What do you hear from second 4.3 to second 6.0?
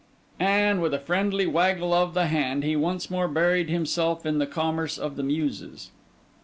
the commerce of the Muses.